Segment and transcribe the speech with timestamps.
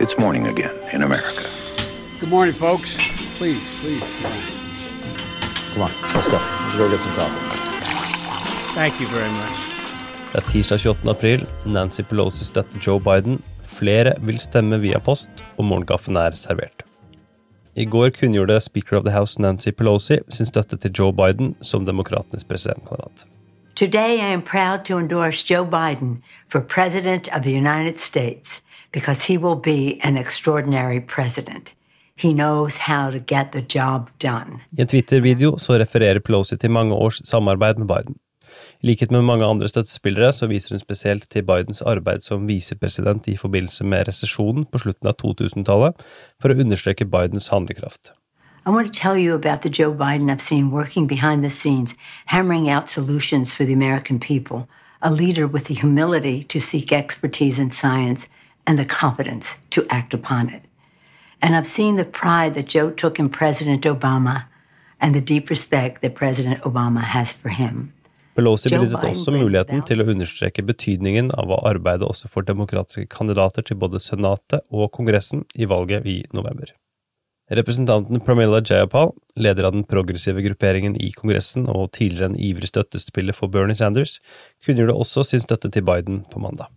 [0.00, 1.42] It's morning again in America.
[2.20, 2.96] Good morning, folks.
[3.36, 4.08] Please, please.
[5.74, 6.38] Come on, let's go.
[6.38, 7.40] Let's go get some coffee.
[8.74, 9.58] Thank you very much.
[10.32, 11.10] Det er tirsdag 28.
[11.10, 11.46] april.
[11.64, 13.42] Nancy Pelosi støtter Joe Biden.
[13.64, 16.82] Flere vil stemme via post, og morgenkaffen er servert.
[17.76, 21.86] I går kunngjorde Speaker of the House Nancy Pelosi sin støtte til Joe Biden som
[21.86, 23.26] demokratenes presidentkandidat.
[23.78, 28.60] Today, I am proud to endorse Joe Biden for President of the United States
[28.90, 31.74] because he will be an extraordinary president.
[32.16, 34.60] He knows how to get the job done.
[34.78, 38.18] I en Twitter-video så refererer Pelosi til mange års samarbeid med Biden.
[38.82, 43.28] I likhet med mange andre støttespillere så viser hun spesielt til Bidens arbeid som visepresident
[43.28, 45.94] i forbindelse med resesjonen på slutten av 2000-tallet,
[46.42, 48.10] for å understreke Bidens handlekraft.
[48.66, 51.94] I want to tell you about the Joe Biden I've seen working behind the scenes,
[52.26, 54.68] hammering out solutions for the American people,
[55.00, 58.28] a leader with the humility to seek expertise in science
[58.66, 60.62] and the confidence to act upon it.
[61.40, 64.44] And I've seen the pride that Joe took in President Obama
[65.00, 67.92] and the deep respect that President Obama has for him.
[68.34, 73.66] Pelosi benyttet også muligheten til å understreke betydningen av å arbeide også for demokratiske kandidater
[73.66, 76.70] til både Senatet og Kongressen i valget i november.
[77.48, 83.32] Representanten Pramila Jayapal, leder av den progressive grupperingen i Kongressen og tidligere en ivrig støttespiller
[83.32, 84.18] for Bernie Sanders,
[84.66, 86.68] kunngjorde også sin støtte til Biden på mandag.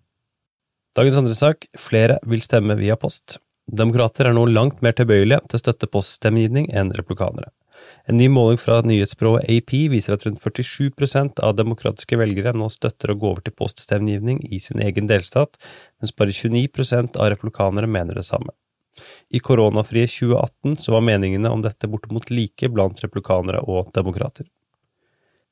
[0.96, 3.42] Dagens andre sak flere vil stemme via post.
[3.68, 7.52] Demokrater er nå langt mer tilbøyelige til å støtte poststemmegivning enn republikanere.
[8.08, 13.12] En ny måling fra nyhetsbyrået AP viser at rundt 47% av demokratiske velgere nå støtter
[13.12, 15.60] å gå over til poststemmegivning i sin egen delstat,
[16.00, 18.54] mens bare 29% av republikanere mener det samme.
[19.30, 24.48] I koronafrie 2018 så var meningene om dette bortimot like blant replikanere og demokrater.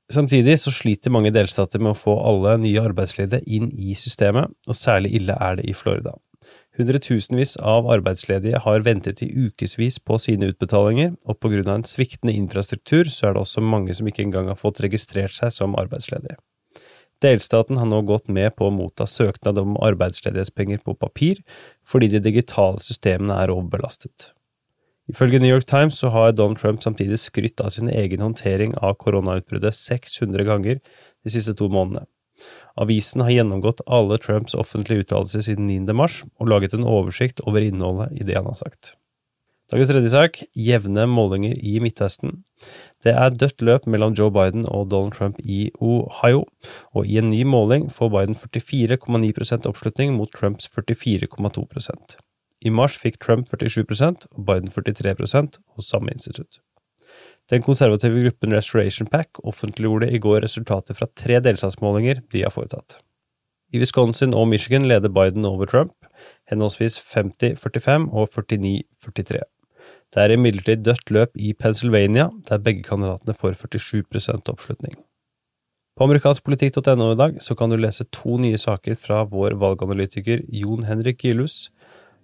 [0.10, 4.78] Samtidig så sliter mange delstater med å få alle nye arbeidsledige inn i systemet, og
[4.78, 6.16] særlig ille er det i Florida.
[6.80, 11.88] Hundretusenvis av arbeidsledige har ventet i ukevis på sine utbetalinger, og på grunn av en
[11.88, 15.78] sviktende infrastruktur så er det også mange som ikke engang har fått registrert seg som
[15.78, 16.40] arbeidsledige.
[17.24, 21.42] Delstaten har nå gått med på å motta søknad om arbeidsledighetspenger på papir,
[21.88, 24.32] fordi de digitale systemene er overbelastet.
[25.10, 28.96] Ifølge New York Times så har Donald Trump samtidig skrytt av sin egen håndtering av
[29.02, 32.06] koronautbruddet 600 ganger de siste to månedene.
[32.80, 35.92] Avisen har gjennomgått alle Trumps offentlige uttalelser siden 9.
[35.98, 38.94] mars og laget en oversikt over innholdet i det han har sagt.
[39.70, 42.40] Dagens tredje sak jevne målinger i Midtvesten.
[43.06, 46.48] Det er dødt løp mellom Joe Biden og Donald Trump i Ohio,
[46.98, 52.16] og i en ny måling får Biden 44,9% oppslutning mot Trumps 44,2%
[52.66, 56.64] I mars fikk Trump 47% og Biden 43% hos samme institutt.
[57.54, 62.98] Den konservative gruppen Restoration Pack offentliggjorde i går resultater fra tre delstatsmålinger de har foretatt.
[63.70, 65.94] I Wisconsin og Michigan leder Biden over Trump,
[66.50, 69.46] henholdsvis 50-45 og 49-43.
[70.10, 74.96] Det er imidlertid dødt løp i Pennsylvania, der begge kandidatene får 47% oppslutning.
[76.00, 80.88] På amerikanskpolitikk.no i dag så kan du lese to nye saker fra vår valganalytiker Jon
[80.88, 81.68] Henrik Gilhus.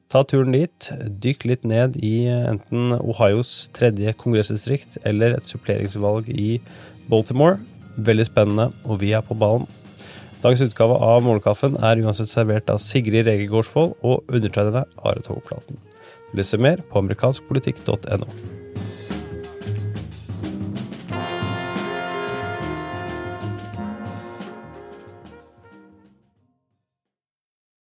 [0.10, 0.90] Ta turen dit,
[1.22, 6.60] dykk litt ned i enten Ohios tredje kongressdistrikt eller et suppleringsvalg i
[7.10, 7.60] Baltimore.
[7.98, 9.68] Veldig spennende, og vi er på ballen.
[10.42, 15.78] Dagens utgave av Morgenkaffen er uansett servert av Sigrid Rege Gårdsvold og undertegnede Are Togflaten.
[16.36, 18.28] Leser mer på amerikanskpolitikk.no.